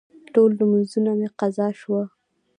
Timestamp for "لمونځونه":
0.59-1.11